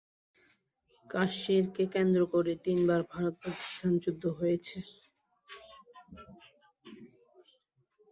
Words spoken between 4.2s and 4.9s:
হয়েছে।